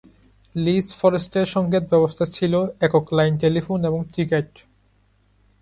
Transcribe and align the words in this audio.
লিস 0.55 0.87
ফরেস্টের 0.99 1.45
সংকেত 1.45 1.83
ব্যবস্থা 1.83 2.25
ছিল 2.35 2.53
একক 2.81 3.05
লাইন 3.17 3.33
টেলিফোন 3.37 3.79
এবং 3.85 3.99
টিকেট। 4.13 4.49